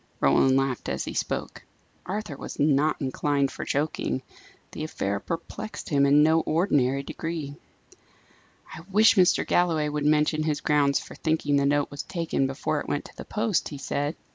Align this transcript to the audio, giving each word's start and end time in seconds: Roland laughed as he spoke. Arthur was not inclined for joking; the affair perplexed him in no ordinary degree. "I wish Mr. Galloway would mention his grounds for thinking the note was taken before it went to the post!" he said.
Roland 0.19 0.57
laughed 0.57 0.89
as 0.89 1.05
he 1.05 1.13
spoke. 1.13 1.61
Arthur 2.07 2.35
was 2.35 2.59
not 2.59 2.99
inclined 2.99 3.51
for 3.51 3.63
joking; 3.63 4.23
the 4.71 4.83
affair 4.83 5.19
perplexed 5.19 5.89
him 5.89 6.07
in 6.07 6.23
no 6.23 6.39
ordinary 6.39 7.03
degree. 7.03 7.55
"I 8.73 8.79
wish 8.91 9.13
Mr. 9.13 9.45
Galloway 9.45 9.87
would 9.89 10.03
mention 10.07 10.41
his 10.41 10.59
grounds 10.61 10.97
for 10.99 11.13
thinking 11.13 11.55
the 11.57 11.67
note 11.67 11.91
was 11.91 12.01
taken 12.01 12.47
before 12.47 12.79
it 12.79 12.87
went 12.87 13.05
to 13.05 13.15
the 13.15 13.25
post!" 13.25 13.69
he 13.69 13.77
said. 13.77 14.15